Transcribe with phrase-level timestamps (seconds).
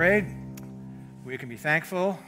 [0.00, 2.18] we can be thankful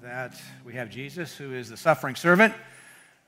[0.00, 0.34] that
[0.64, 2.54] we have Jesus, who is the suffering servant.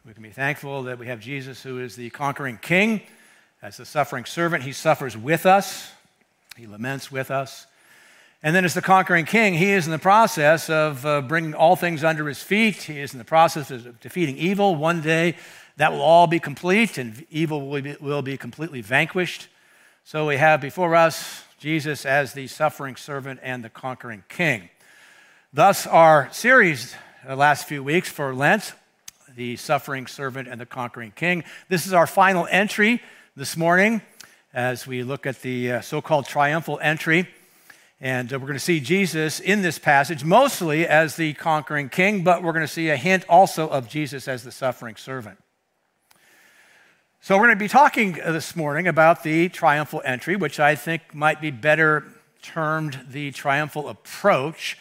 [0.06, 3.02] We can be thankful that we have Jesus, who is the conquering king.
[3.60, 5.92] As the suffering servant, he suffers with us,
[6.56, 7.66] he laments with us.
[8.42, 11.76] And then, as the conquering king, he is in the process of uh, bringing all
[11.76, 12.76] things under his feet.
[12.76, 14.76] He is in the process of defeating evil.
[14.76, 15.36] One day,
[15.76, 19.48] that will all be complete, and evil will be, will be completely vanquished.
[20.04, 24.70] So, we have before us Jesus as the suffering servant and the conquering king.
[25.52, 26.94] Thus, our series
[27.26, 28.72] the last few weeks for Lent,
[29.36, 31.44] the suffering servant and the conquering king.
[31.68, 33.02] This is our final entry
[33.36, 34.00] this morning
[34.54, 37.28] as we look at the uh, so called triumphal entry.
[38.00, 42.24] And uh, we're going to see Jesus in this passage mostly as the conquering king,
[42.24, 45.38] but we're going to see a hint also of Jesus as the suffering servant.
[47.22, 50.74] So, we're going to be talking uh, this morning about the triumphal entry, which I
[50.74, 52.06] think might be better
[52.40, 54.78] termed the triumphal approach.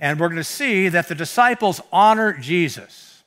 [0.00, 3.22] And we're going to see that the disciples honor Jesus.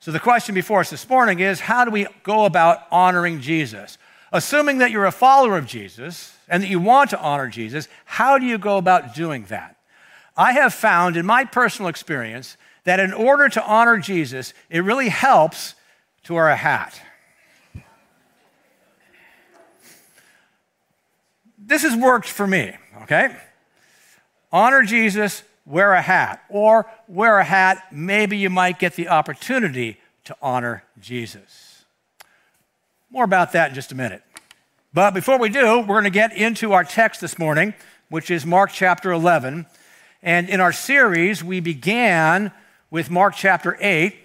[0.00, 3.96] So, the question before us this morning is how do we go about honoring Jesus?
[4.32, 8.38] Assuming that you're a follower of Jesus and that you want to honor Jesus, how
[8.38, 9.76] do you go about doing that?
[10.36, 15.10] I have found in my personal experience that in order to honor Jesus, it really
[15.10, 15.76] helps
[16.24, 17.00] to wear a hat.
[21.70, 23.28] This has worked for me, okay?
[24.50, 26.42] Honor Jesus, wear a hat.
[26.48, 31.84] Or wear a hat, maybe you might get the opportunity to honor Jesus.
[33.08, 34.24] More about that in just a minute.
[34.92, 37.74] But before we do, we're going to get into our text this morning,
[38.08, 39.64] which is Mark chapter 11.
[40.24, 42.50] And in our series, we began
[42.90, 44.16] with Mark chapter 8,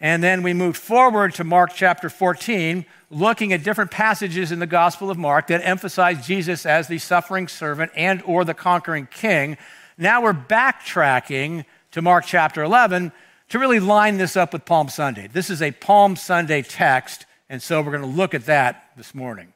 [0.00, 4.66] and then we moved forward to Mark chapter 14, looking at different passages in the
[4.66, 9.56] Gospel of Mark that emphasize Jesus as the suffering servant and or the conquering king.
[9.96, 13.12] Now we're backtracking to Mark chapter 11
[13.50, 15.28] to really line this up with Palm Sunday.
[15.28, 19.14] This is a Palm Sunday text and so we're going to look at that this
[19.14, 19.52] morning.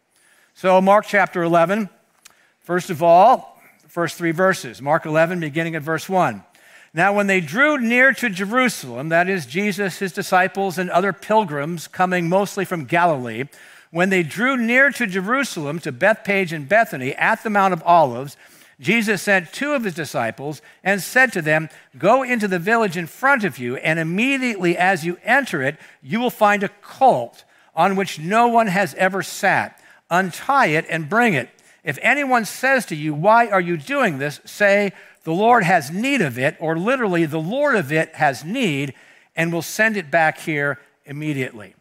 [0.54, 1.88] So, Mark chapter 11,
[2.60, 4.80] first of all, the first three verses.
[4.80, 6.44] Mark 11, beginning at verse 1.
[6.92, 11.86] Now, when they drew near to Jerusalem, that is, Jesus, his disciples, and other pilgrims
[11.86, 13.44] coming mostly from Galilee,
[13.92, 18.36] when they drew near to Jerusalem, to Bethphage and Bethany at the Mount of Olives,
[18.80, 21.68] Jesus sent two of his disciples and said to them,
[21.98, 26.18] Go into the village in front of you, and immediately as you enter it, you
[26.18, 29.80] will find a colt on which no one has ever sat.
[30.10, 31.50] Untie it and bring it.
[31.84, 34.40] If anyone says to you, Why are you doing this?
[34.44, 34.92] say,
[35.30, 38.94] The Lord has need of it, or literally, the Lord of it has need,
[39.36, 41.76] and will send it back here immediately.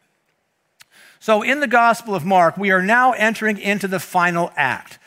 [1.20, 5.00] So, in the Gospel of Mark, we are now entering into the final act.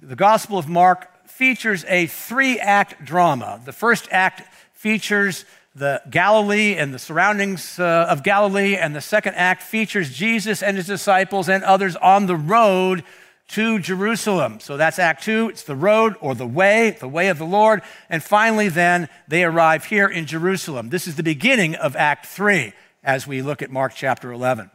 [0.00, 3.60] The Gospel of Mark features a three act drama.
[3.62, 4.40] The first act
[4.72, 10.62] features the Galilee and the surroundings uh, of Galilee, and the second act features Jesus
[10.62, 13.04] and his disciples and others on the road
[13.52, 14.60] to Jerusalem.
[14.60, 15.48] So that's Act Two.
[15.48, 17.82] It's the road or the way, the way of the Lord.
[18.08, 20.88] And finally, then, they arrive here in Jerusalem.
[20.88, 24.70] This is the beginning of Act Three as we look at Mark chapter 11.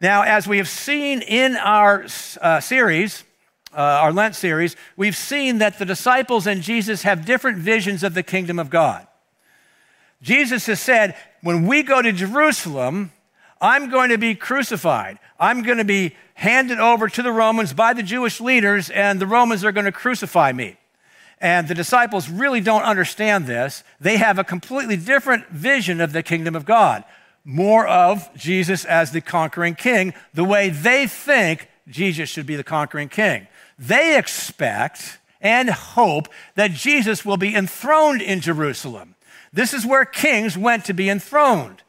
[0.00, 2.06] Now, as we have seen in our
[2.40, 3.24] uh, series,
[3.72, 8.14] uh, our Lent series, we've seen that the disciples and Jesus have different visions of
[8.14, 9.06] the kingdom of God.
[10.22, 13.12] Jesus has said, when we go to Jerusalem,
[13.60, 15.18] I'm going to be crucified.
[15.38, 19.26] I'm going to be handed over to the Romans by the Jewish leaders, and the
[19.26, 20.76] Romans are going to crucify me.
[21.40, 23.84] And the disciples really don't understand this.
[24.00, 27.04] They have a completely different vision of the kingdom of God.
[27.44, 32.64] More of Jesus as the conquering king, the way they think Jesus should be the
[32.64, 33.46] conquering king.
[33.78, 39.14] They expect and hope that Jesus will be enthroned in Jerusalem.
[39.52, 41.82] This is where kings went to be enthroned.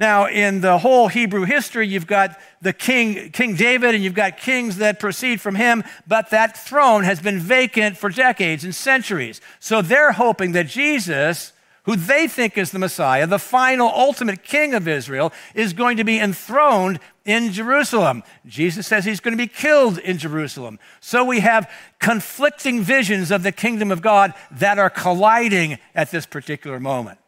[0.00, 4.38] Now, in the whole Hebrew history, you've got the king, King David, and you've got
[4.38, 9.42] kings that proceed from him, but that throne has been vacant for decades and centuries.
[9.58, 11.52] So they're hoping that Jesus,
[11.82, 16.04] who they think is the Messiah, the final ultimate king of Israel, is going to
[16.04, 18.22] be enthroned in Jerusalem.
[18.46, 20.78] Jesus says he's going to be killed in Jerusalem.
[21.00, 26.24] So we have conflicting visions of the kingdom of God that are colliding at this
[26.24, 27.18] particular moment.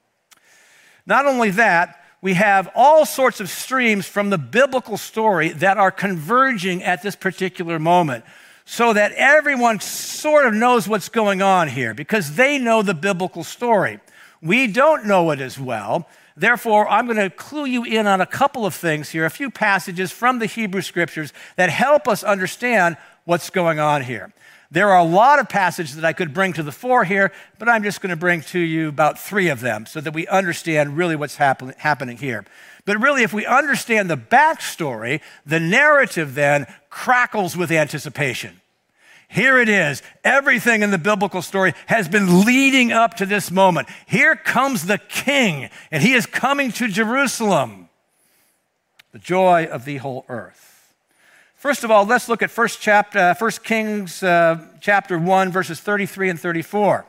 [1.05, 5.91] Not only that, we have all sorts of streams from the biblical story that are
[5.91, 8.25] converging at this particular moment
[8.65, 13.43] so that everyone sort of knows what's going on here because they know the biblical
[13.43, 13.99] story.
[14.41, 16.09] We don't know it as well.
[16.37, 19.51] Therefore, I'm going to clue you in on a couple of things here, a few
[19.51, 24.33] passages from the Hebrew scriptures that help us understand what's going on here.
[24.73, 27.69] There are a lot of passages that I could bring to the fore here, but
[27.69, 30.97] I'm just going to bring to you about three of them so that we understand
[30.97, 32.47] really what's happen- happening here.
[32.87, 38.63] But really, if we understand the backstory, the narrative then crackles with anticipation.
[39.29, 40.03] Here it is.
[40.25, 43.89] Everything in the biblical story has been leading up to this moment.
[44.07, 47.91] Here comes the king, and he is coming to Jerusalem,
[49.13, 50.72] the joy of the whole earth.
[51.63, 56.31] First of all, let's look at 1 chapter, 1 Kings uh, chapter 1, verses 33
[56.31, 57.07] and 34.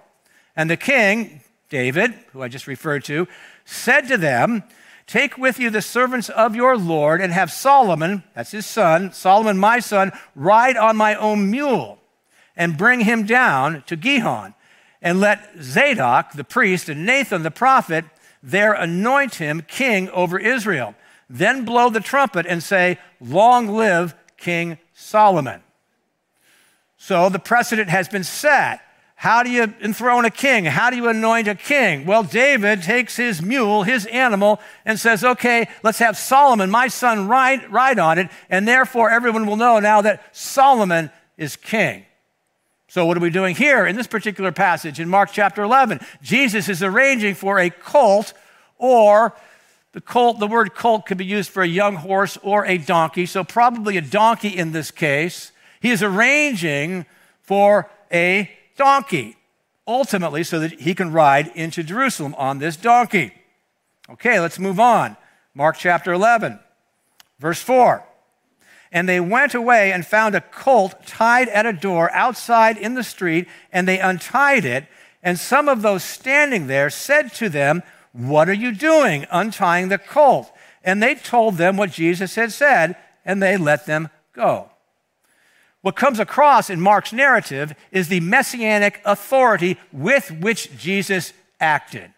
[0.55, 3.27] And the king, David, who I just referred to,
[3.65, 4.61] said to them,
[5.07, 9.57] Take with you the servants of your Lord and have Solomon, that's his son, Solomon
[9.57, 11.97] my son, ride on my own mule
[12.55, 14.53] and bring him down to Gihon.
[15.01, 18.05] And let Zadok the priest and Nathan the prophet
[18.43, 20.93] there anoint him king over Israel.
[21.27, 25.61] Then blow the trumpet and say, Long live King Solomon.
[26.97, 28.81] So the precedent has been set.
[29.15, 30.65] How do you enthrone a king?
[30.65, 32.05] How do you anoint a king?
[32.05, 37.29] Well, David takes his mule, his animal, and says, Okay, let's have Solomon, my son,
[37.29, 42.05] ride, ride on it, and therefore everyone will know now that Solomon is king.
[42.89, 46.01] So, what are we doing here in this particular passage in Mark chapter 11?
[46.21, 48.33] Jesus is arranging for a colt,
[48.77, 49.33] or
[49.93, 53.27] the colt, the word colt could be used for a young horse or a donkey,
[53.27, 55.51] so probably a donkey in this case.
[55.79, 57.05] He is arranging
[57.41, 59.37] for a donkey,
[59.87, 63.33] ultimately, so that he can ride into Jerusalem on this donkey.
[64.09, 65.15] Okay, let's move on.
[65.53, 66.59] Mark chapter 11,
[67.39, 68.03] verse 4.
[68.91, 73.03] And they went away and found a colt tied at a door outside in the
[73.03, 74.85] street, and they untied it.
[75.21, 79.97] And some of those standing there said to them, What are you doing, untying the
[79.97, 80.51] colt?
[80.83, 82.95] And they told them what Jesus had said,
[83.25, 84.69] and they let them go.
[85.81, 92.12] What comes across in Mark's narrative is the messianic authority with which Jesus acted.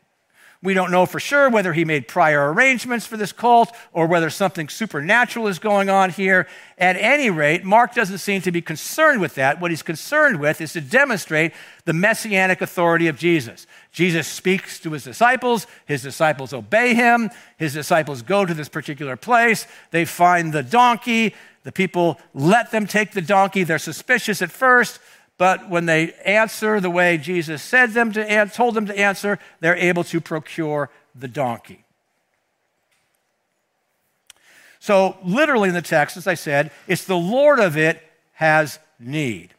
[0.65, 4.29] We don't know for sure whether he made prior arrangements for this cult or whether
[4.29, 6.47] something supernatural is going on here.
[6.77, 9.61] At any rate, Mark doesn't seem to be concerned with that.
[9.61, 11.53] What he's concerned with is to demonstrate
[11.85, 13.67] the messianic authority of Jesus.
[13.91, 19.15] Jesus speaks to his disciples, his disciples obey him, his disciples go to this particular
[19.15, 21.33] place, they find the donkey,
[21.65, 23.63] the people let them take the donkey.
[23.63, 24.99] They're suspicious at first.
[25.37, 29.75] But when they answer the way Jesus said them to told them to answer, they're
[29.75, 31.83] able to procure the donkey.
[34.79, 38.01] So, literally in the text, as I said, it's the Lord of it
[38.33, 39.49] has need.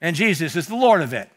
[0.00, 1.30] And Jesus is the Lord of it.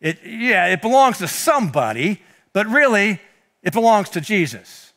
[0.00, 0.18] it.
[0.24, 2.20] Yeah, it belongs to somebody,
[2.52, 3.20] but really,
[3.62, 4.92] it belongs to Jesus.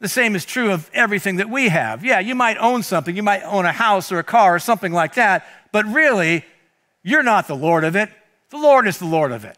[0.00, 2.04] The same is true of everything that we have.
[2.04, 4.92] Yeah, you might own something, you might own a house or a car or something
[4.92, 6.44] like that, but really,
[7.08, 8.10] you're not the Lord of it.
[8.50, 9.56] The Lord is the Lord of it.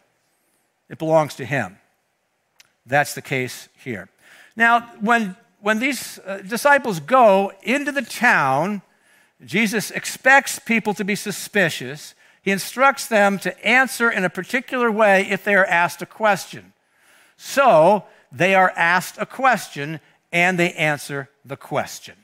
[0.89, 1.79] It belongs to Him.
[2.87, 4.09] That's the case here.
[4.55, 8.83] Now, when, when these uh, disciples go into the town,
[9.45, 12.15] Jesus expects people to be suspicious.
[12.41, 16.73] He instructs them to answer in a particular way if they are asked a question.
[17.37, 19.99] So they are asked a question
[20.33, 22.15] and they answer the question.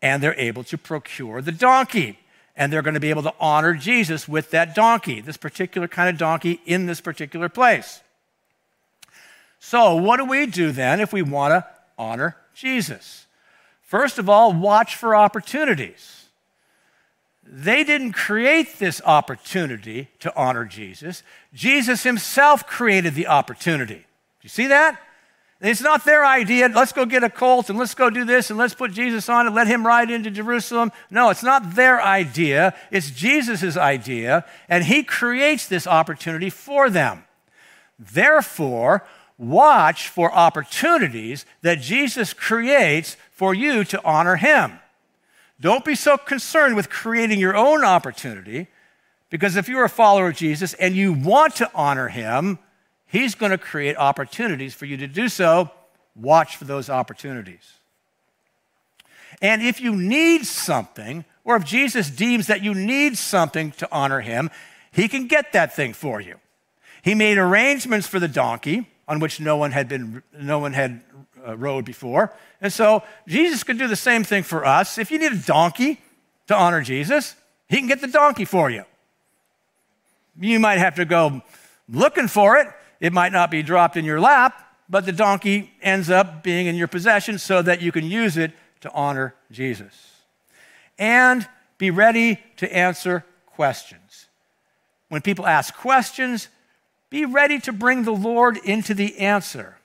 [0.00, 2.20] And they're able to procure the donkey
[2.56, 6.08] and they're going to be able to honor Jesus with that donkey, this particular kind
[6.08, 8.00] of donkey in this particular place.
[9.58, 11.66] So, what do we do then if we want to
[11.98, 13.26] honor Jesus?
[13.82, 16.24] First of all, watch for opportunities.
[17.44, 21.22] They didn't create this opportunity to honor Jesus.
[21.54, 23.94] Jesus himself created the opportunity.
[23.94, 25.00] Do you see that?
[25.60, 26.68] It's not their idea.
[26.68, 29.46] Let's go get a colt and let's go do this and let's put Jesus on
[29.46, 30.92] it, let him ride into Jerusalem.
[31.10, 32.74] No, it's not their idea.
[32.90, 37.24] It's Jesus' idea, and he creates this opportunity for them.
[37.98, 39.06] Therefore,
[39.38, 44.78] watch for opportunities that Jesus creates for you to honor him.
[45.58, 48.68] Don't be so concerned with creating your own opportunity,
[49.30, 52.58] because if you're a follower of Jesus and you want to honor him,
[53.06, 55.70] He's going to create opportunities for you to do so.
[56.14, 57.74] Watch for those opportunities.
[59.40, 64.20] And if you need something, or if Jesus deems that you need something to honor
[64.20, 64.50] him,
[64.90, 66.36] he can get that thing for you.
[67.02, 71.02] He made arrangements for the donkey on which no one had been no one had
[71.46, 72.32] uh, rode before.
[72.60, 74.98] And so Jesus could do the same thing for us.
[74.98, 76.00] If you need a donkey
[76.48, 77.36] to honor Jesus,
[77.68, 78.84] he can get the donkey for you.
[80.38, 81.42] You might have to go
[81.88, 82.68] looking for it,
[83.00, 86.76] it might not be dropped in your lap, but the donkey ends up being in
[86.76, 90.22] your possession so that you can use it to honor Jesus.
[90.98, 91.46] And
[91.78, 94.26] be ready to answer questions.
[95.08, 96.48] when people ask questions,
[97.10, 99.78] be ready to bring the Lord into the answer,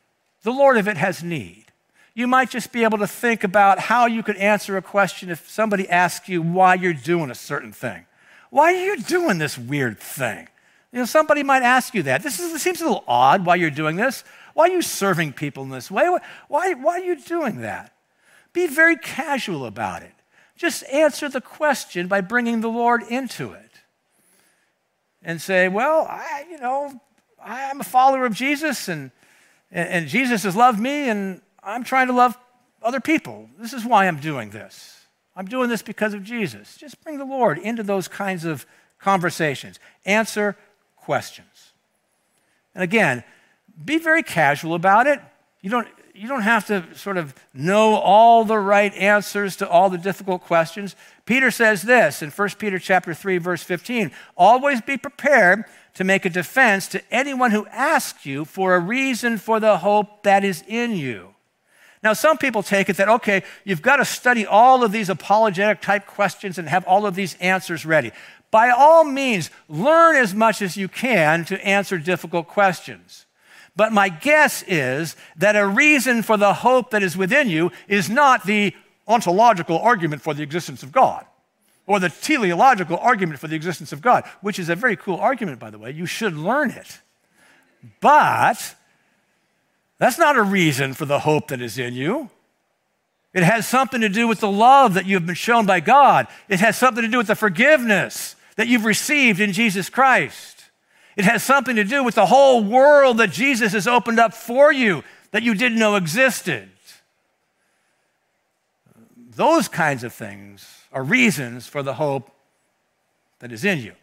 [0.43, 1.65] the Lord if it has need.
[2.13, 5.49] You might just be able to think about how you could answer a question if
[5.49, 8.05] somebody asks you why you're doing a certain thing.
[8.49, 10.47] Why are you doing this weird thing?
[10.91, 12.21] You know, somebody might ask you that.
[12.21, 14.23] This, is, this seems a little odd why you're doing this.
[14.53, 16.09] Why are you serving people in this way?
[16.47, 17.93] Why, why are you doing that?
[18.51, 20.13] Be very casual about it.
[20.57, 23.71] Just answer the question by bringing the Lord into it.
[25.23, 26.99] And say, well, I, you know,
[27.43, 29.11] I'm a follower of Jesus and,
[29.71, 32.37] and Jesus has loved me and I'm trying to love
[32.81, 33.49] other people.
[33.57, 35.05] This is why I'm doing this.
[35.35, 36.75] I'm doing this because of Jesus.
[36.75, 38.65] Just bring the Lord into those kinds of
[38.99, 39.79] conversations.
[40.05, 40.57] Answer
[41.01, 41.73] questions.
[42.73, 43.23] And again,
[43.83, 45.19] be very casual about it.
[45.61, 49.89] You don't, you don't have to sort of know all the right answers to all
[49.89, 50.95] the difficult questions.
[51.25, 56.25] Peter says this in 1 Peter chapter 3 verse 15, always be prepared to make
[56.25, 60.63] a defense to anyone who asks you for a reason for the hope that is
[60.67, 61.33] in you.
[62.03, 65.81] Now, some people take it that, okay, you've got to study all of these apologetic
[65.81, 68.11] type questions and have all of these answers ready.
[68.51, 73.25] By all means, learn as much as you can to answer difficult questions.
[73.75, 78.09] But my guess is that a reason for the hope that is within you is
[78.09, 78.75] not the
[79.07, 81.25] ontological argument for the existence of God
[81.87, 85.59] or the teleological argument for the existence of God, which is a very cool argument,
[85.59, 85.91] by the way.
[85.91, 86.99] You should learn it.
[88.01, 88.75] But
[89.97, 92.29] that's not a reason for the hope that is in you.
[93.33, 96.27] It has something to do with the love that you have been shown by God.
[96.49, 100.65] It has something to do with the forgiveness that you've received in Jesus Christ.
[101.15, 104.71] It has something to do with the whole world that Jesus has opened up for
[104.71, 106.69] you that you didn't know existed.
[109.35, 112.31] Those kinds of things are reasons for the hope
[113.39, 113.93] that is in you.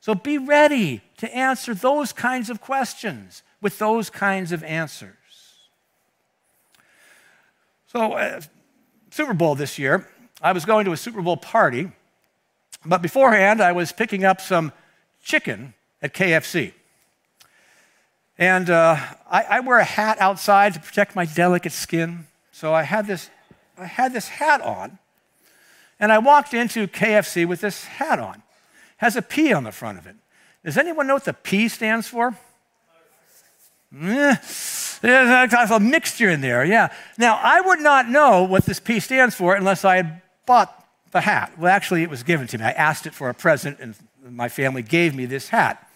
[0.00, 5.14] So be ready to answer those kinds of questions with those kinds of answers.
[7.88, 8.40] So, uh,
[9.10, 10.06] Super Bowl this year,
[10.42, 11.90] I was going to a Super Bowl party,
[12.84, 14.72] but beforehand, I was picking up some
[15.22, 16.72] chicken at KFC.
[18.38, 18.96] And uh,
[19.28, 22.26] I, I, wear a hat outside to protect my delicate skin.
[22.52, 23.30] So I had, this,
[23.76, 24.98] I had this hat on,
[25.98, 28.36] and I walked into KFC with this hat on.
[28.36, 28.42] It
[28.98, 30.14] has a P on the front of it.
[30.64, 32.36] Does anyone know what the P stands for?
[33.92, 34.36] Eh,
[35.00, 36.92] there's a mixture in there, yeah.
[37.16, 40.77] Now, I would not know what this P stands for unless I had bought
[41.10, 41.52] the hat.
[41.58, 42.64] Well, actually, it was given to me.
[42.64, 43.94] I asked it for a present, and
[44.28, 45.88] my family gave me this hat.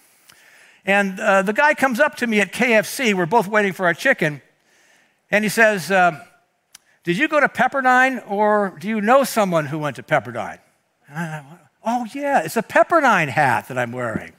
[0.84, 3.14] And uh, the guy comes up to me at KFC.
[3.14, 4.42] We're both waiting for our chicken.
[5.30, 6.24] And he says, uh,
[7.04, 10.58] Did you go to Pepperdine, or do you know someone who went to Pepperdine?
[11.08, 11.44] I,
[11.84, 14.32] oh, yeah, it's a Pepperdine hat that I'm wearing.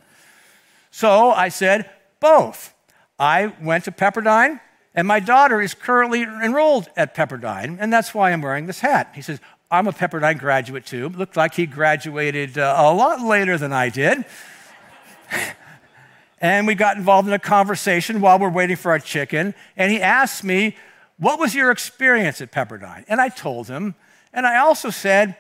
[0.91, 1.89] So I said,
[2.19, 2.73] Both.
[3.19, 4.59] I went to Pepperdine,
[4.95, 9.11] and my daughter is currently enrolled at Pepperdine, and that's why I'm wearing this hat.
[9.15, 9.39] He says,
[9.73, 11.09] I'm a Pepperdine graduate too.
[11.09, 14.23] Looked like he graduated uh, a lot later than I did.
[16.39, 19.99] and we got involved in a conversation while we're waiting for our chicken, and he
[19.99, 20.77] asked me,
[21.17, 23.03] What was your experience at Pepperdine?
[23.07, 23.95] And I told him,
[24.31, 25.37] and I also said,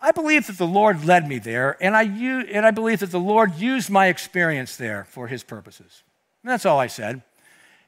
[0.00, 3.18] I believe that the Lord led me there, and I, and I believe that the
[3.18, 6.04] Lord used my experience there for his purposes.
[6.44, 7.22] That's all I said.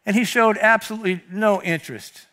[0.04, 2.26] And he showed absolutely no interest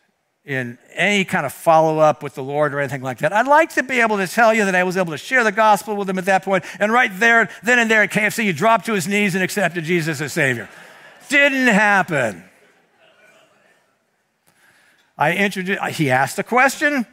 [0.43, 3.31] in any kind of follow up with the Lord or anything like that.
[3.31, 5.51] I'd like to be able to tell you that I was able to share the
[5.51, 8.53] gospel with him at that point, and right there, then and there at KFC, he
[8.53, 10.67] dropped to his knees and accepted Jesus as Savior.
[11.29, 12.43] Didn't happen.
[15.17, 17.05] I introduced, he asked a question,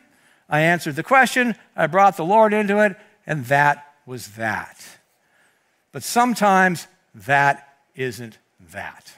[0.49, 4.83] I answered the question, I brought the Lord into it, and that was that.
[5.93, 8.39] But sometimes that isn't
[8.73, 9.13] that.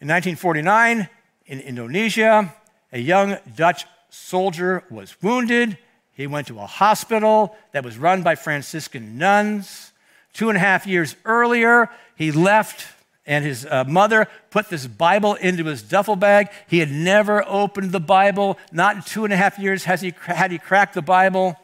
[0.00, 1.08] In 1949,
[1.46, 2.54] in Indonesia,
[2.92, 5.78] a young Dutch soldier was wounded.
[6.12, 9.92] He went to a hospital that was run by Franciscan nuns.
[10.32, 12.86] Two and a half years earlier, he left
[13.26, 16.48] and his uh, mother put this Bible into his duffel bag.
[16.68, 18.56] He had never opened the Bible.
[18.70, 21.56] Not in two and a half years has he, had he cracked the Bible.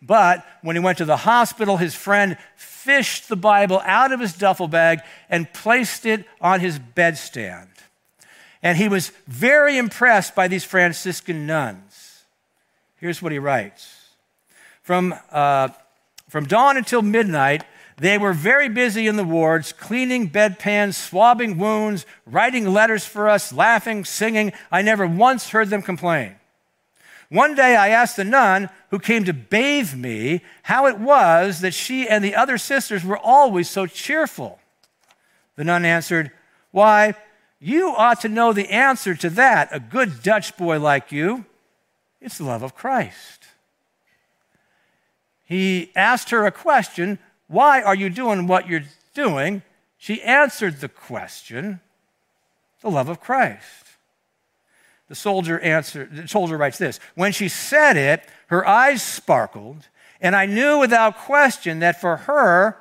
[0.00, 4.32] But when he went to the hospital, his friend fished the Bible out of his
[4.32, 7.68] duffel bag and placed it on his bedstand.
[8.62, 12.22] And he was very impressed by these Franciscan nuns.
[12.96, 14.10] Here's what he writes
[14.82, 15.68] From, uh,
[16.28, 17.64] from dawn until midnight,
[17.98, 23.52] they were very busy in the wards, cleaning bedpans, swabbing wounds, writing letters for us,
[23.52, 24.52] laughing, singing.
[24.70, 26.36] I never once heard them complain.
[27.28, 31.74] One day I asked the nun who came to bathe me how it was that
[31.74, 34.58] she and the other sisters were always so cheerful.
[35.56, 36.30] The nun answered,
[36.72, 37.14] Why,
[37.62, 41.44] you ought to know the answer to that, a good Dutch boy like you.
[42.20, 43.46] It's the love of Christ.
[45.44, 49.62] He asked her a question Why are you doing what you're doing?
[49.96, 51.80] She answered the question,
[52.80, 53.86] The love of Christ.
[55.08, 59.88] The soldier answered, the soldier writes this When she said it, her eyes sparkled,
[60.20, 62.78] and I knew without question that for her,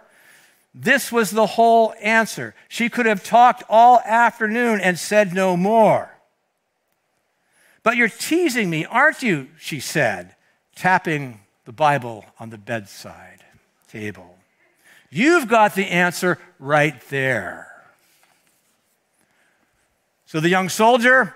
[0.74, 2.56] this was the whole answer.
[2.70, 6.18] She could have talked all afternoon and said no more.
[7.84, 9.50] But you're teasing me, aren't you?
[9.58, 10.36] She said,
[10.76, 13.44] tapping the Bible on the bedside
[13.90, 14.38] table.
[15.10, 17.68] You've got the answer right there.
[20.26, 21.36] So the young soldier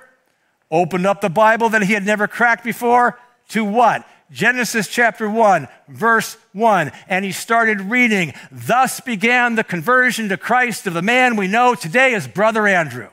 [0.72, 4.08] opened up the Bible that he had never cracked before to what?
[4.36, 6.92] Genesis chapter 1, verse 1.
[7.08, 8.34] And he started reading.
[8.52, 13.08] Thus began the conversion to Christ of the man we know today as Brother Andrew,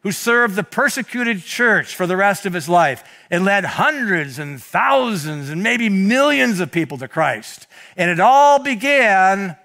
[0.00, 4.62] who served the persecuted church for the rest of his life and led hundreds and
[4.62, 7.66] thousands and maybe millions of people to Christ.
[7.98, 9.58] And it all began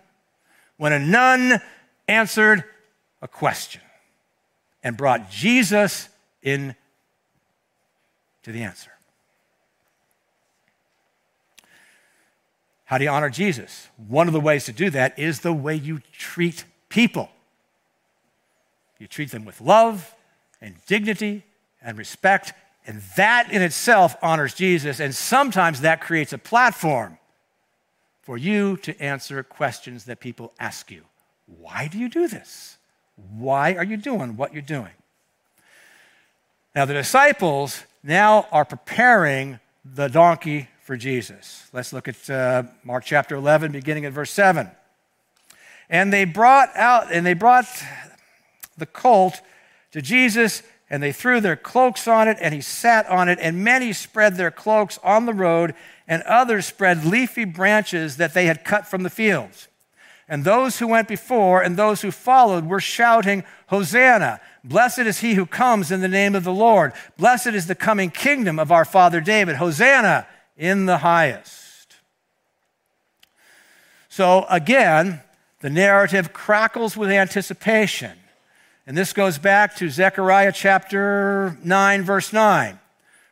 [0.76, 1.62] when a nun
[2.06, 2.66] answered
[3.22, 3.82] a question
[4.84, 6.10] and brought Jesus
[6.44, 6.76] in
[8.44, 8.92] to the answer.
[12.92, 13.88] How do you honor Jesus?
[14.10, 17.30] One of the ways to do that is the way you treat people.
[19.00, 20.14] You treat them with love
[20.60, 21.46] and dignity
[21.82, 22.52] and respect,
[22.86, 25.00] and that in itself honors Jesus.
[25.00, 27.18] And sometimes that creates a platform
[28.24, 31.06] for you to answer questions that people ask you.
[31.46, 32.78] Why do you do this?
[33.16, 34.92] Why are you doing what you're doing?
[36.76, 41.70] Now, the disciples now are preparing the donkey for Jesus.
[41.72, 44.70] Let's look at uh, Mark chapter 11, beginning at verse 7.
[45.90, 47.66] And they brought out, and they brought
[48.78, 49.40] the colt
[49.94, 53.64] to Jesus, and they threw their cloaks on it, and he sat on it, and
[53.64, 55.76] many spread their cloaks on the road,
[56.10, 59.70] and others spread leafy branches that they had cut from the fields.
[60.28, 64.42] And those who went before and those who followed were shouting, Hosanna!
[64.62, 66.92] Blessed is he who comes in the name of the Lord.
[67.18, 69.56] Blessed is the coming kingdom of our father David.
[69.56, 70.28] Hosanna
[70.62, 71.96] in the highest.
[74.10, 75.22] So again,
[75.62, 78.12] the narrative crackles with anticipation.
[78.86, 82.80] And this goes back to Zechariah chapter 9, verse 9.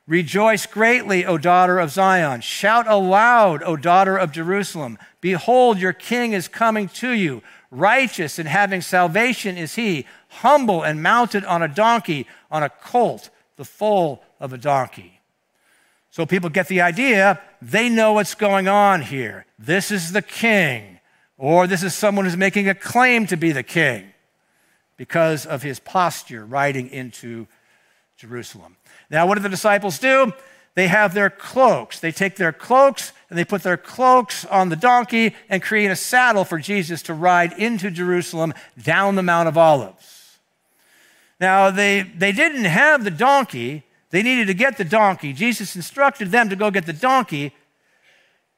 [0.08, 2.42] Rejoice greatly, O daughter of Zion.
[2.42, 4.98] Shout aloud, O daughter of Jerusalem.
[5.22, 7.44] Behold, your king is coming to you.
[7.70, 13.30] Righteous and having salvation is he, humble and mounted on a donkey, on a colt,
[13.56, 15.18] the foal of a donkey.
[16.12, 19.45] So people get the idea, they know what's going on here.
[19.58, 21.00] This is the king,
[21.38, 24.06] or this is someone who's making a claim to be the king
[24.98, 27.48] because of his posture riding into
[28.17, 28.76] Jerusalem.
[29.10, 30.34] Now, what do the disciples do?
[30.76, 32.00] They have their cloaks.
[32.00, 35.95] They take their cloaks and they put their cloaks on the donkey and create a
[35.95, 40.38] saddle for Jesus to ride into Jerusalem down the Mount of Olives.
[41.39, 45.34] Now, they, they didn't have the donkey, they needed to get the donkey.
[45.34, 47.54] Jesus instructed them to go get the donkey,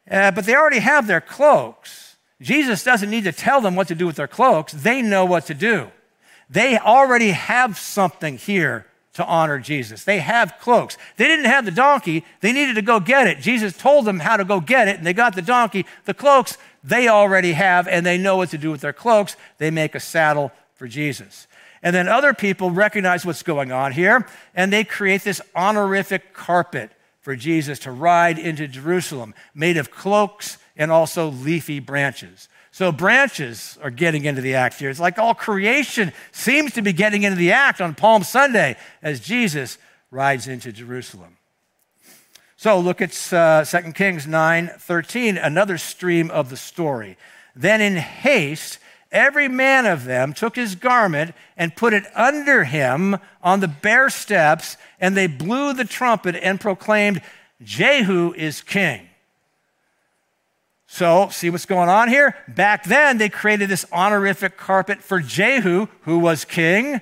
[0.10, 2.18] uh, but they already have their cloaks.
[2.42, 5.46] Jesus doesn't need to tell them what to do with their cloaks, they know what
[5.48, 5.92] to do.
[6.50, 10.04] They already have something here to honor Jesus.
[10.04, 10.98] They have cloaks.
[11.18, 13.40] They didn't have the donkey, they needed to go get it.
[13.40, 15.86] Jesus told them how to go get it, and they got the donkey.
[16.06, 19.36] The cloaks they already have, and they know what to do with their cloaks.
[19.58, 21.48] They make a saddle for Jesus.
[21.84, 26.92] And then other people recognize what's going on here, and they create this honorific carpet
[27.22, 32.50] for Jesus to ride into Jerusalem, made of cloaks and also leafy branches.
[32.72, 34.90] So branches are getting into the act here.
[34.90, 39.20] It's like all creation seems to be getting into the act on Palm Sunday as
[39.20, 39.78] Jesus
[40.10, 41.38] rides into Jerusalem.
[42.56, 47.18] So look at uh, 2 Kings 9 13, another stream of the story.
[47.56, 48.80] Then in haste,
[49.12, 54.10] every man of them took his garment and put it under him on the bare
[54.10, 57.22] steps, and they blew the trumpet and proclaimed,
[57.64, 59.08] Jehu is king.
[60.88, 62.36] So, see what's going on here?
[62.50, 67.00] Back then, they created this honorific carpet for Jehu, who was king.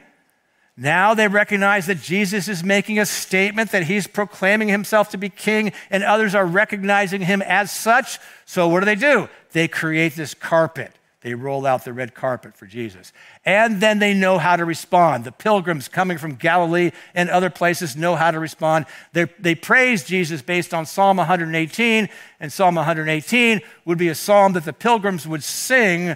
[0.78, 5.30] Now they recognize that Jesus is making a statement that he's proclaiming himself to be
[5.30, 8.20] king, and others are recognizing him as such.
[8.46, 9.28] So, what do they do?
[9.54, 13.12] They create this carpet they roll out the red carpet for Jesus.
[13.44, 15.26] And then they know how to respond.
[15.26, 18.86] The pilgrims coming from Galilee and other places know how to respond.
[19.12, 22.08] They, they praise Jesus based on Psalm 118,
[22.40, 26.16] and Psalm 118 would be a psalm that the pilgrims would sing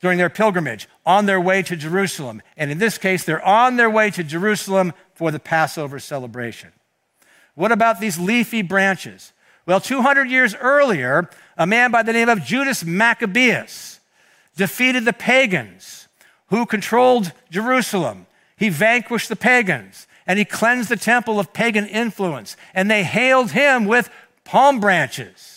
[0.00, 2.40] during their pilgrimage on their way to Jerusalem.
[2.56, 6.72] And in this case, they're on their way to Jerusalem for the Passover celebration.
[7.54, 9.34] What about these leafy branches?
[9.66, 14.00] Well, 200 years earlier, a man by the name of Judas Maccabeus
[14.56, 16.08] defeated the pagans
[16.48, 18.26] who controlled Jerusalem.
[18.56, 23.50] He vanquished the pagans and he cleansed the temple of pagan influence, and they hailed
[23.50, 24.08] him with
[24.44, 25.51] palm branches.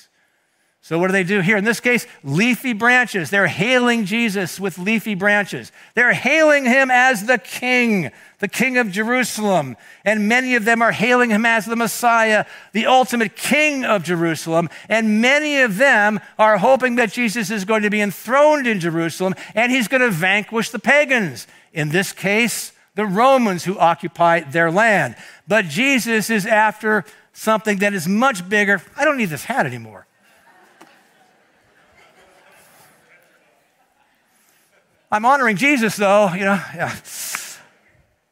[0.85, 1.57] So, what do they do here?
[1.57, 3.31] In this case, leafy branches.
[3.31, 5.71] They're hailing Jesus with leafy branches.
[5.95, 9.77] They're hailing him as the king, the king of Jerusalem.
[10.03, 14.69] And many of them are hailing him as the Messiah, the ultimate king of Jerusalem.
[14.87, 19.33] And many of them are hoping that Jesus is going to be enthroned in Jerusalem
[19.55, 21.47] and he's going to vanquish the pagans.
[21.73, 25.15] In this case, the Romans who occupy their land.
[25.47, 28.83] But Jesus is after something that is much bigger.
[28.95, 30.05] I don't need this hat anymore.
[35.15, 36.61] I'm honoring Jesus, though, you know.
[36.75, 36.93] Yeah.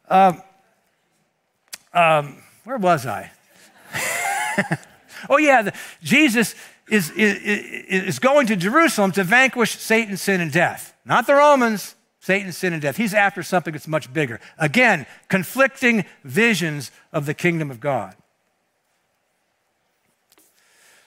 [0.10, 0.42] Um,
[1.94, 3.32] um, where was I?
[5.30, 6.56] oh, yeah, the, Jesus
[6.90, 7.38] is, is,
[7.88, 10.94] is going to Jerusalem to vanquish Satan, sin, and death.
[11.06, 12.98] Not the Romans, Satan, sin, and death.
[12.98, 14.42] He's after something that's much bigger.
[14.58, 18.14] Again, conflicting visions of the kingdom of God.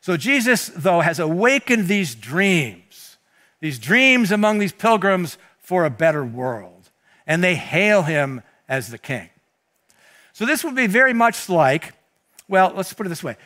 [0.01, 3.19] So Jesus, though, has awakened these dreams,
[3.61, 5.37] these dreams among these pilgrims
[5.67, 6.91] for a better world.
[7.27, 9.31] And they hail him as the king.
[10.33, 11.93] So this would be very much like,
[12.47, 13.37] well, let's put it this way.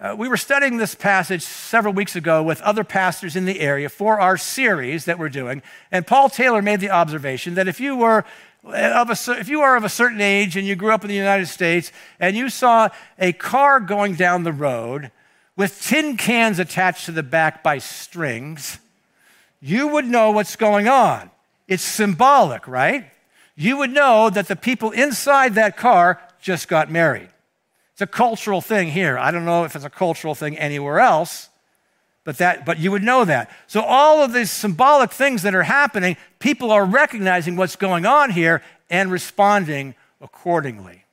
[0.00, 3.90] Uh, we were studying this passage several weeks ago with other pastors in the area
[3.90, 5.60] for our series that we're doing.
[5.92, 8.24] And Paul Taylor made the observation that if you were
[8.64, 11.14] of a, if you are of a certain age and you grew up in the
[11.14, 15.10] United States and you saw a car going down the road
[15.56, 18.78] with tin cans attached to the back by strings,
[19.60, 21.30] you would know what's going on.
[21.68, 23.10] It's symbolic, right?
[23.56, 27.28] You would know that the people inside that car just got married.
[27.92, 29.18] It's a cultural thing here.
[29.18, 31.48] I don't know if it's a cultural thing anywhere else,
[32.24, 33.50] but that but you would know that.
[33.66, 38.30] So all of these symbolic things that are happening, people are recognizing what's going on
[38.30, 41.04] here and responding accordingly.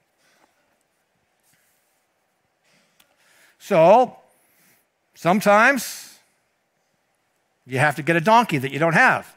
[3.59, 4.17] So,
[5.15, 6.19] sometimes
[7.65, 9.33] you have to get a donkey that you don't have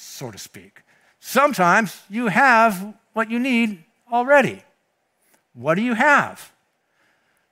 [0.00, 0.82] so to speak.
[1.20, 4.62] Sometimes you have what you need already.
[5.52, 6.52] What do you have?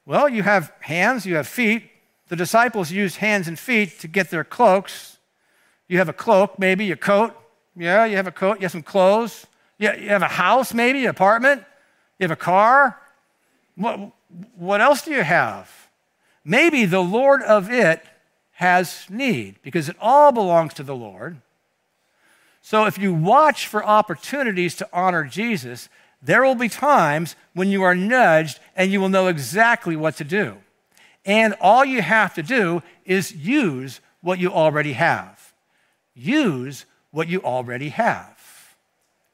[0.07, 1.91] Well, you have hands, you have feet.
[2.29, 5.19] The disciples used hands and feet to get their cloaks.
[5.87, 7.35] You have a cloak, maybe, a coat.
[7.77, 9.47] Yeah, you have a coat, you have some clothes.
[9.79, 11.65] Yeah, you have a house, maybe, an apartment.
[12.19, 12.99] You have a car.
[13.77, 14.13] What,
[14.57, 15.71] what else do you have?
[16.45, 18.03] Maybe the Lord of it
[18.53, 21.41] has need because it all belongs to the Lord.
[22.68, 25.88] So if you watch for opportunities to honor Jesus,
[26.20, 30.24] there will be times when you are nudged and you will know exactly what to
[30.24, 30.59] do.
[31.24, 35.54] And all you have to do is use what you already have.
[36.14, 38.76] Use what you already have.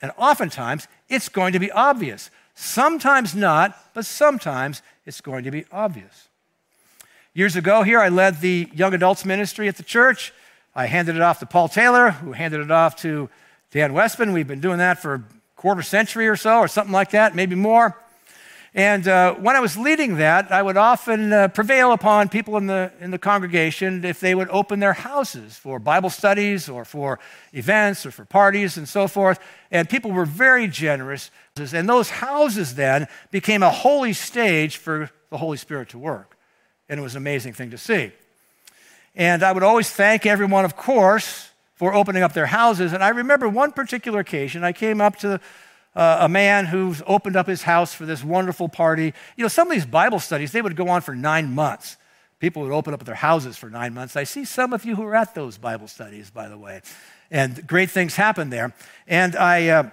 [0.01, 2.31] And oftentimes, it's going to be obvious.
[2.55, 6.29] Sometimes not, but sometimes it's going to be obvious.
[7.35, 10.33] Years ago, here, I led the young adults ministry at the church.
[10.75, 13.31] I handed it off to Paul Taylor, who handed it off to
[13.71, 14.33] Dan Westman.
[14.33, 15.25] We've been doing that for a
[15.57, 17.97] quarter century or so, or something like that, maybe more.
[18.77, 22.67] And uh, when I was leading that, I would often uh, prevail upon people in
[22.67, 27.21] the, in the congregation if they would open their houses for Bible studies or for
[27.53, 29.39] events or for parties and so forth.
[29.71, 31.31] And people were very generous.
[31.57, 36.37] And those houses then became a holy stage for the Holy Spirit to work.
[36.89, 38.11] And it was an amazing thing to see.
[39.15, 42.93] And I would always thank everyone, of course, for opening up their houses.
[42.93, 45.41] And I remember one particular occasion, I came up to
[45.95, 49.15] uh, a man who's opened up his house for this wonderful party.
[49.37, 51.97] You know, some of these Bible studies, they would go on for nine months.
[52.41, 54.17] People would open up their houses for nine months.
[54.17, 56.83] I see some of you who are at those Bible studies, by the way.
[57.31, 58.75] And great things happen there.
[59.07, 59.91] And I, uh,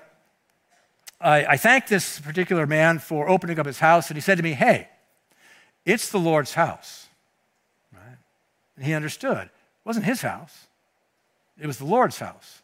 [1.20, 4.44] I, I thanked this particular man for opening up his house, and he said to
[4.44, 4.90] me, Hey,
[5.86, 7.08] it's the Lord's house.
[8.82, 9.44] And he understood.
[9.44, 10.65] It wasn't his house,
[11.60, 12.63] it was the Lord's house.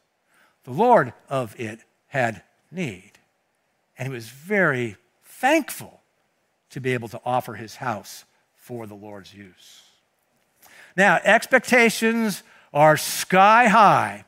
[0.63, 3.12] The Lord of it had need.
[3.99, 6.01] And he was very thankful
[6.71, 8.25] to be able to offer his house
[8.56, 9.84] for the Lord's use.
[10.95, 12.41] Now, expectations
[12.73, 14.25] are sky high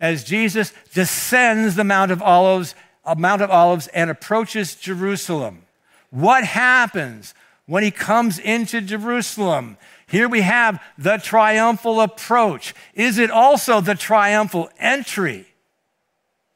[0.00, 5.64] as Jesus descends the Mount of Olives, uh, Mount of Olives and approaches Jerusalem.
[6.10, 7.34] What happens
[7.66, 9.76] when he comes into Jerusalem?
[10.06, 12.74] Here we have the triumphal approach.
[12.94, 15.46] Is it also the triumphal entry?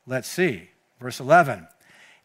[0.07, 0.71] Let's see.
[1.01, 1.66] Verse 11.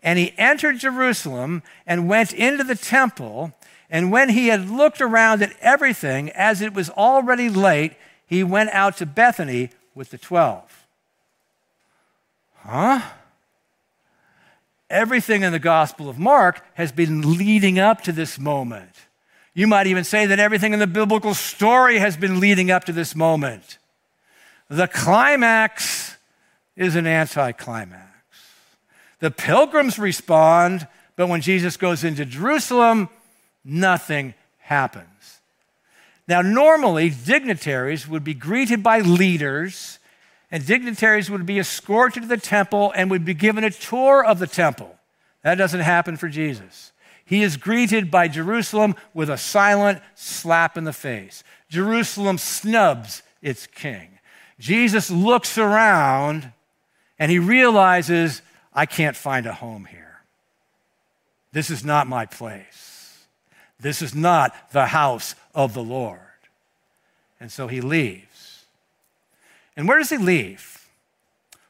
[0.01, 3.53] And he entered Jerusalem and went into the temple.
[3.89, 7.93] And when he had looked around at everything, as it was already late,
[8.25, 10.87] he went out to Bethany with the twelve.
[12.55, 13.01] Huh?
[14.89, 18.91] Everything in the Gospel of Mark has been leading up to this moment.
[19.53, 22.91] You might even say that everything in the biblical story has been leading up to
[22.91, 23.77] this moment.
[24.69, 26.17] The climax
[26.75, 28.09] is an anticlimax.
[29.19, 33.09] The pilgrims respond, but when Jesus goes into Jerusalem,
[33.63, 35.07] nothing happens.
[36.27, 39.99] Now, normally, dignitaries would be greeted by leaders,
[40.53, 44.37] and dignitaries would be escorted to the temple and would be given a tour of
[44.37, 44.95] the temple.
[45.41, 46.91] That doesn't happen for Jesus.
[47.25, 51.43] He is greeted by Jerusalem with a silent slap in the face.
[51.69, 54.19] Jerusalem snubs its king.
[54.59, 56.51] Jesus looks around
[57.17, 58.43] and he realizes,
[58.75, 60.21] I can't find a home here.
[61.51, 63.25] This is not my place.
[63.79, 66.19] This is not the house of the Lord.
[67.39, 68.32] And so he leaves.
[69.75, 70.87] And where does he leave?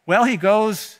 [0.06, 1.00] Well, he goes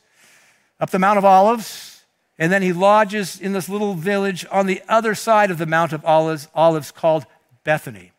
[0.80, 2.04] up the Mount of Olives,
[2.40, 5.94] and then he lodges in this little village on the other side of the Mount
[5.94, 7.26] of Olives, Olives called
[7.64, 8.12] Bethany.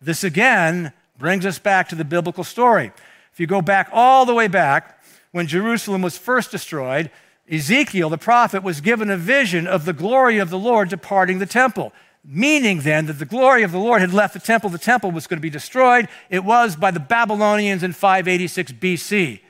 [0.00, 2.92] This again brings us back to the biblical story.
[3.32, 7.10] If you go back all the way back, when Jerusalem was first destroyed,
[7.50, 11.46] Ezekiel, the prophet, was given a vision of the glory of the Lord departing the
[11.46, 11.92] temple.
[12.24, 15.26] Meaning then that the glory of the Lord had left the temple, the temple was
[15.26, 16.08] going to be destroyed.
[16.30, 19.40] It was by the Babylonians in 586 BC.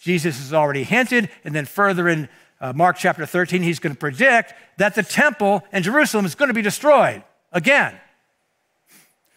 [0.00, 2.28] Jesus has already hinted, and then further in
[2.60, 6.48] uh, Mark chapter 13, he's going to predict that the temple in Jerusalem is going
[6.48, 7.94] to be destroyed again.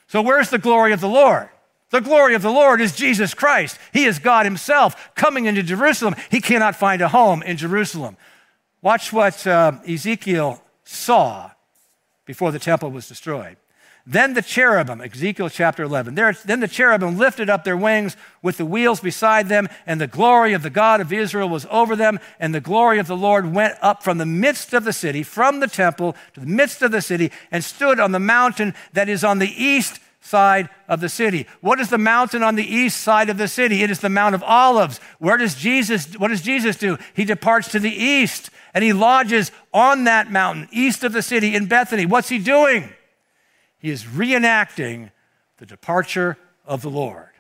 [0.07, 1.49] So, where's the glory of the Lord?
[1.89, 3.77] The glory of the Lord is Jesus Christ.
[3.93, 6.15] He is God Himself coming into Jerusalem.
[6.29, 8.17] He cannot find a home in Jerusalem.
[8.81, 11.51] Watch what uh, Ezekiel saw
[12.27, 13.57] before the temple was destroyed.
[14.09, 18.55] Then the cherubim, Ezekiel chapter 11, there, then the cherubim lifted up their wings with
[18.55, 22.19] the wheels beside them, and the glory of the God of Israel was over them,
[22.39, 25.59] and the glory of the Lord went up from the midst of the city, from
[25.59, 29.25] the temple to the midst of the city, and stood on the mountain that is
[29.25, 31.45] on the east side of the city.
[31.59, 33.83] What is the mountain on the east side of the city?
[33.83, 34.99] It is the Mount of Olives.
[35.19, 36.97] Where does Jesus, what does Jesus do?
[37.13, 41.55] He departs to the east and he lodges on that mountain east of the city
[41.55, 42.05] in Bethany.
[42.05, 42.93] What's he doing?
[43.79, 45.09] He is reenacting
[45.57, 47.31] the departure of the Lord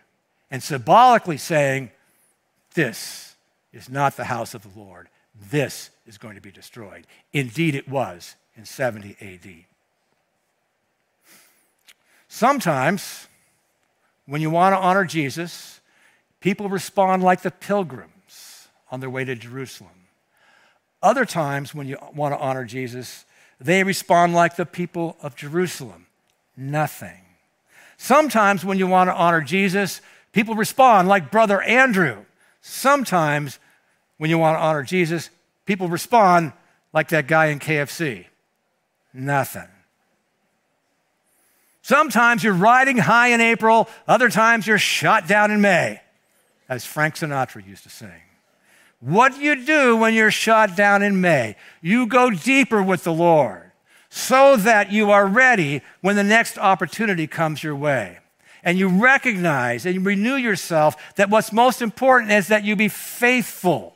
[0.49, 1.91] and symbolically saying,
[2.73, 3.35] This
[3.71, 5.09] is not the house of the Lord.
[5.51, 7.05] This is going to be destroyed.
[7.33, 9.65] Indeed, it was in 70 AD.
[12.27, 13.27] Sometimes,
[14.25, 15.81] when you want to honor Jesus,
[16.39, 19.96] people respond like the pilgrims on their way to Jerusalem.
[21.01, 23.25] Other times, when you want to honor Jesus,
[23.59, 26.07] they respond like the people of Jerusalem
[26.55, 27.21] nothing.
[27.97, 32.25] Sometimes, when you want to honor Jesus, people respond like Brother Andrew.
[32.61, 33.59] Sometimes,
[34.17, 35.29] when you want to honor Jesus,
[35.65, 36.53] people respond
[36.93, 38.25] like that guy in KFC
[39.17, 39.67] nothing.
[41.81, 46.01] Sometimes you're riding high in April, other times you're shot down in May,
[46.69, 48.09] as Frank Sinatra used to sing.
[48.99, 51.55] What do you do when you're shot down in May?
[51.81, 53.71] You go deeper with the Lord
[54.09, 58.19] so that you are ready when the next opportunity comes your way.
[58.63, 62.87] And you recognize and you renew yourself that what's most important is that you be
[62.87, 63.95] faithful.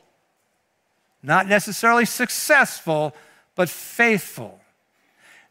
[1.22, 3.14] Not necessarily successful,
[3.54, 4.60] but faithful.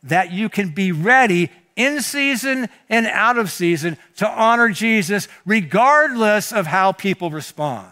[0.04, 6.52] That you can be ready in season and out of season to honor Jesus, regardless
[6.52, 7.92] of how people respond.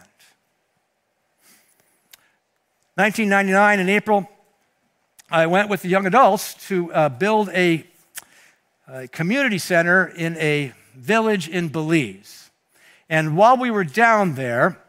[3.00, 4.30] 1999, in April,
[5.32, 7.88] I went with the young adults to uh, build a,
[8.90, 12.50] a community center in a village in Belize.
[13.08, 14.80] And while we were down there,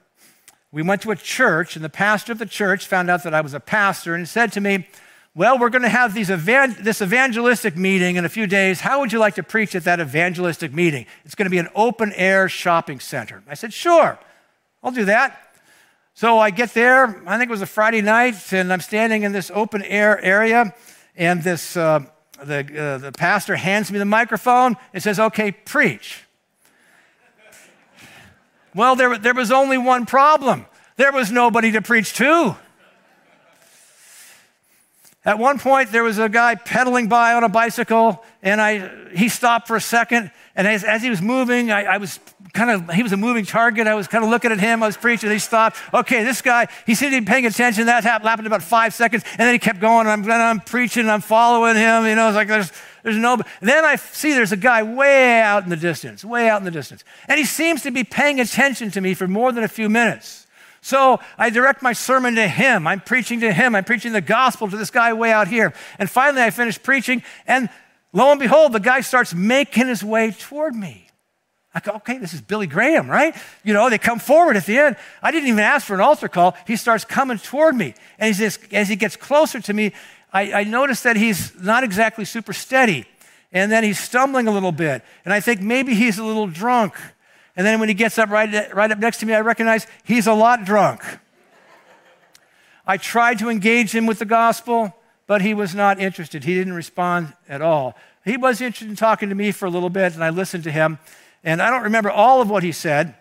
[0.73, 3.43] we went to a church, and the pastor of the church found out that I
[3.43, 4.89] was a pastor and said to me,
[5.37, 8.81] well, we're going to have evan- this evangelistic meeting in a few days.
[8.81, 11.07] How would you like to preach at that evangelistic meeting?
[11.25, 13.45] It's going to be an open air shopping center.
[13.47, 14.19] I said, Sure,
[14.83, 15.50] I'll do that.
[16.21, 19.33] So I get there, I think it was a Friday night, and I'm standing in
[19.33, 20.75] this open air area,
[21.17, 22.01] and this, uh,
[22.45, 26.25] the, uh, the pastor hands me the microphone and says, Okay, preach.
[28.75, 30.67] well, there, there was only one problem.
[30.97, 32.55] There was nobody to preach to.
[35.23, 39.29] At one point, there was a guy pedaling by on a bicycle, and I, he
[39.29, 40.31] stopped for a second.
[40.57, 42.19] And as, as he was moving, I, I, was
[42.55, 43.87] kind of, he was a moving target.
[43.87, 44.83] I was kind of looking at him.
[44.83, 45.31] I was preaching.
[45.31, 45.77] He stopped.
[45.93, 47.87] Okay, this guy, he seemed to be paying attention.
[47.87, 49.23] That happened about five seconds.
[49.33, 50.07] And then he kept going.
[50.07, 51.07] And I'm, I'm preaching.
[51.09, 52.07] I'm following him.
[52.07, 53.39] You know, it's like there's, there's no.
[53.61, 56.71] Then I see there's a guy way out in the distance, way out in the
[56.71, 57.05] distance.
[57.29, 60.40] And he seems to be paying attention to me for more than a few minutes.
[60.81, 62.87] So I direct my sermon to him.
[62.87, 63.75] I'm preaching to him.
[63.75, 65.75] I'm preaching the gospel to this guy way out here.
[65.99, 67.69] And finally, I finish preaching, and
[68.13, 71.07] lo and behold, the guy starts making his way toward me.
[71.73, 73.37] I go, okay, this is Billy Graham, right?
[73.63, 74.97] You know, they come forward at the end.
[75.23, 76.57] I didn't even ask for an altar call.
[76.67, 77.95] He starts coming toward me.
[78.19, 79.93] And just, as he gets closer to me,
[80.33, 83.07] I, I notice that he's not exactly super steady.
[83.53, 85.05] And then he's stumbling a little bit.
[85.25, 86.95] And I think maybe he's a little drunk.
[87.61, 90.27] And then when he gets up right, right up next to me, I recognize he's
[90.27, 91.03] a lot drunk.
[92.87, 94.97] I tried to engage him with the gospel,
[95.27, 96.45] but he was not interested.
[96.45, 97.99] He didn't respond at all.
[98.25, 100.71] He was interested in talking to me for a little bit, and I listened to
[100.71, 100.99] him.
[101.45, 103.15] And I don't remember all of what he said,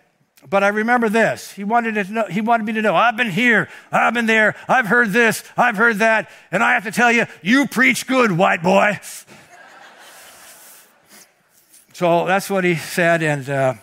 [0.48, 1.52] but I remember this.
[1.52, 4.56] He wanted, to know, he wanted me to know I've been here, I've been there,
[4.66, 8.32] I've heard this, I've heard that, and I have to tell you, you preach good,
[8.32, 9.00] white boy.
[11.92, 13.74] so that's what he said, and uh,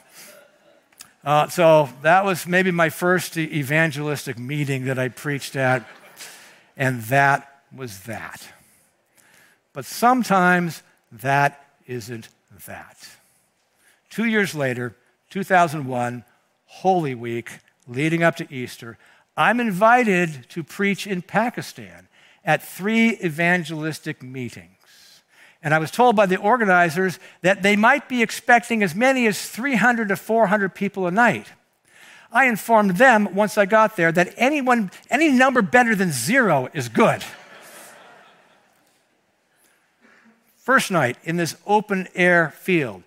[1.28, 5.86] uh, so that was maybe my first evangelistic meeting that I preached at,
[6.78, 8.48] and that was that.
[9.74, 12.30] But sometimes that isn't
[12.66, 13.10] that.
[14.10, 14.96] Two years later,
[15.30, 16.24] 2001,
[16.66, 17.60] Holy Week,
[17.90, 18.98] leading up to Easter,
[19.36, 22.08] I'm invited to preach in Pakistan
[22.46, 24.77] at three evangelistic meetings.
[25.68, 29.50] And I was told by the organizers that they might be expecting as many as
[29.50, 31.48] 300 to 400 people a night.
[32.32, 36.88] I informed them once I got there that anyone, any number better than zero is
[36.88, 37.22] good.
[40.56, 43.04] First night in this open air field,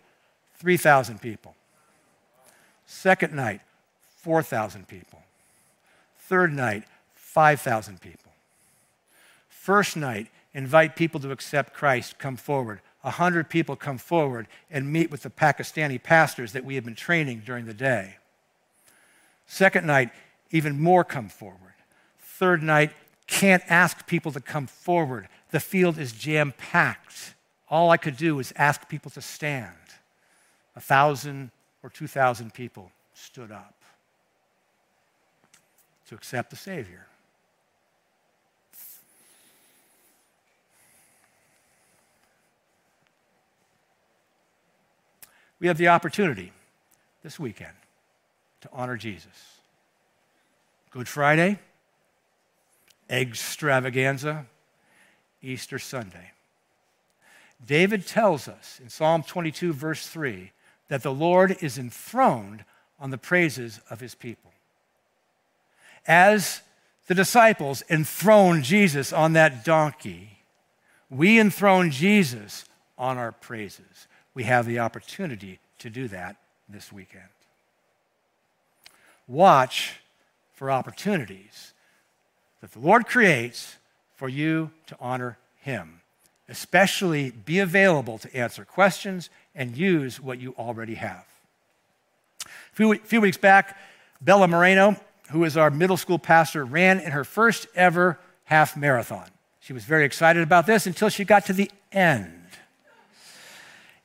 [0.58, 1.54] 3,000 people.
[2.84, 3.62] Second night,
[4.16, 5.22] 4,000 people.
[6.18, 8.32] Third night, 5,000 people.
[9.48, 12.80] First night, invite people to accept Christ, come forward.
[13.02, 16.94] A hundred people come forward and meet with the Pakistani pastors that we have been
[16.94, 18.16] training during the day.
[19.46, 20.10] Second night,
[20.50, 21.74] even more come forward.
[22.20, 22.92] Third night,
[23.26, 25.28] can't ask people to come forward.
[25.50, 27.34] The field is jam packed.
[27.68, 29.76] All I could do was ask people to stand.
[30.76, 31.50] A thousand
[31.82, 33.74] or two thousand people stood up
[36.08, 37.06] to accept the Savior.
[45.60, 46.52] We have the opportunity
[47.22, 47.74] this weekend
[48.62, 49.58] to honor Jesus.
[50.90, 51.58] Good Friday,
[53.08, 54.46] egg extravaganza,
[55.42, 56.32] Easter Sunday.
[57.64, 60.50] David tells us in Psalm 22, verse 3,
[60.88, 62.64] that the Lord is enthroned
[62.98, 64.50] on the praises of his people.
[66.06, 66.62] As
[67.06, 70.38] the disciples enthroned Jesus on that donkey,
[71.10, 72.64] we enthrone Jesus
[72.96, 76.36] on our praises we have the opportunity to do that
[76.68, 77.24] this weekend.
[79.26, 80.00] Watch
[80.54, 81.72] for opportunities
[82.60, 83.76] that the Lord creates
[84.16, 86.00] for you to honor Him.
[86.48, 91.24] Especially be available to answer questions and use what you already have.
[92.44, 93.78] A few, weeks back,
[94.20, 94.96] Bella Moreno,
[95.30, 99.28] who is our middle school pastor, ran in her first ever half marathon.
[99.60, 102.39] She was very excited about this until she got to the end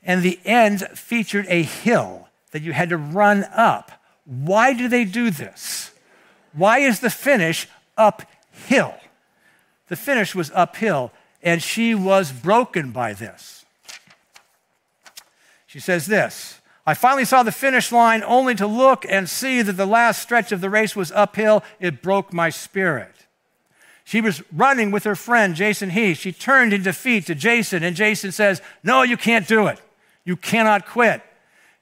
[0.06, 3.90] and the end featured a hill that you had to run up.
[4.24, 5.90] Why do they do this?
[6.54, 8.94] Why is the finish uphill?
[9.88, 13.64] The finish was uphill, and she was broken by this.
[15.66, 19.72] She says this I finally saw the finish line only to look and see that
[19.72, 21.64] the last stretch of the race was uphill.
[21.80, 23.12] It broke my spirit.
[24.04, 26.18] She was running with her friend, Jason Heath.
[26.18, 29.80] She turned in defeat to Jason, and Jason says, No, you can't do it.
[30.26, 31.22] You cannot quit.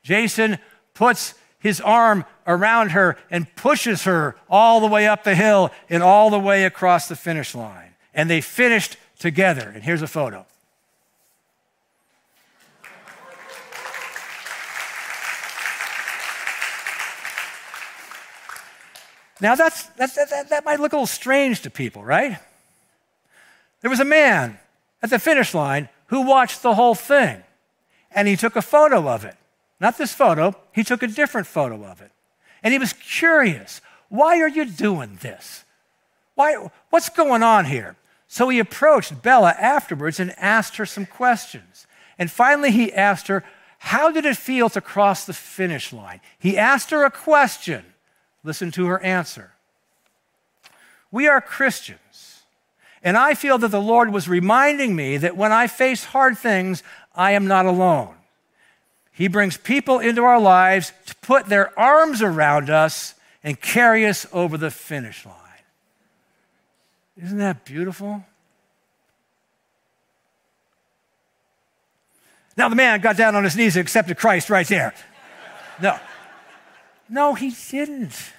[0.05, 0.59] Jason
[0.93, 6.03] puts his arm around her and pushes her all the way up the hill and
[6.03, 7.95] all the way across the finish line.
[8.13, 9.73] And they finished together.
[9.75, 10.45] And here's a photo.
[19.41, 22.39] Now, that's, that's, that, that might look a little strange to people, right?
[23.81, 24.59] There was a man
[25.03, 27.43] at the finish line who watched the whole thing
[28.15, 29.37] and he took a photo of it.
[29.81, 32.11] Not this photo, he took a different photo of it.
[32.63, 35.65] And he was curious Why are you doing this?
[36.35, 37.97] Why, what's going on here?
[38.27, 41.87] So he approached Bella afterwards and asked her some questions.
[42.19, 43.45] And finally, he asked her,
[43.79, 46.21] How did it feel to cross the finish line?
[46.39, 47.85] He asked her a question.
[48.43, 49.53] Listen to her answer.
[51.11, 52.01] We are Christians,
[53.05, 56.83] and I feel that the Lord was reminding me that when I face hard things,
[57.15, 58.15] I am not alone.
[59.13, 64.27] He brings people into our lives to put their arms around us and carry us
[64.33, 65.35] over the finish line.
[67.23, 68.25] Isn't that beautiful?
[72.57, 74.95] Now, the man got down on his knees and accepted Christ right there.
[75.81, 75.99] No.
[77.09, 78.33] No, he didn't.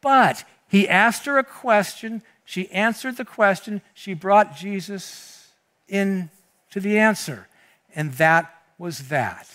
[0.00, 2.22] But he asked her a question.
[2.44, 3.82] She answered the question.
[3.94, 5.48] She brought Jesus
[5.88, 6.28] into
[6.74, 7.48] the answer.
[7.94, 9.48] And that was that,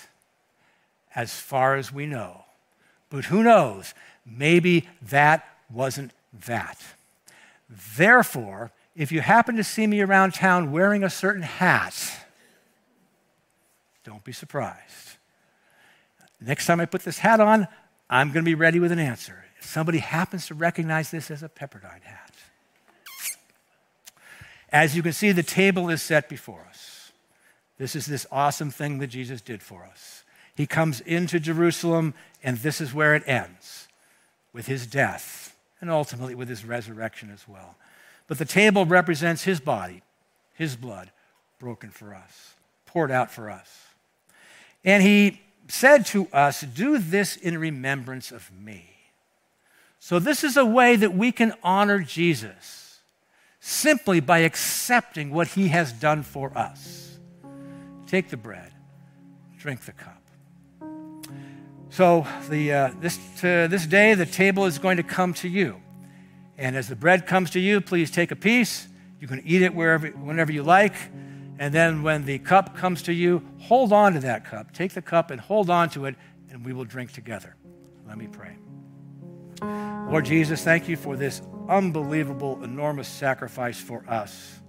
[1.15, 2.45] as far as we know.
[3.09, 3.93] But who knows?
[4.25, 6.11] Maybe that wasn't
[6.45, 6.81] that.
[7.97, 12.27] Therefore, if you happen to see me around town wearing a certain hat,
[14.03, 15.17] don't be surprised.
[16.39, 17.67] Next time I put this hat on,
[18.09, 19.45] I'm going to be ready with an answer.
[19.59, 22.26] If somebody happens to recognize this as a Pepperdine hat.
[24.77, 27.11] As you can see, the table is set before us.
[27.79, 30.23] This is this awesome thing that Jesus did for us.
[30.53, 32.13] He comes into Jerusalem,
[32.43, 33.87] and this is where it ends
[34.53, 37.75] with his death and ultimately with his resurrection as well.
[38.27, 40.03] But the table represents his body,
[40.53, 41.09] his blood,
[41.57, 42.53] broken for us,
[42.85, 43.87] poured out for us.
[44.85, 48.91] And he said to us, Do this in remembrance of me.
[49.99, 52.86] So, this is a way that we can honor Jesus
[53.59, 57.17] simply by accepting what he has done for us.
[58.05, 58.71] Take the bread,
[59.57, 60.21] drink the cup.
[61.89, 65.81] So, the, uh, this, uh, this day, the table is going to come to you.
[66.57, 68.87] And as the bread comes to you, please take a piece.
[69.19, 70.95] You can eat it wherever, whenever you like.
[71.59, 74.73] And then when the cup comes to you, hold on to that cup.
[74.73, 76.15] Take the cup and hold on to it,
[76.51, 77.55] and we will drink together.
[78.07, 78.57] Let me pray.
[79.61, 84.59] Lord Jesus, thank you for this unbelievable, enormous sacrifice for us.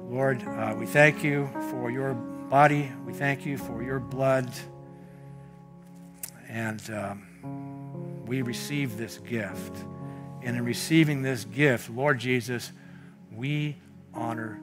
[0.00, 2.92] Lord, uh, we thank you for your body.
[3.04, 4.50] We thank you for your blood.
[6.48, 9.76] And um, we receive this gift.
[10.42, 12.72] And in receiving this gift, Lord Jesus,
[13.32, 13.76] we
[14.14, 14.60] honor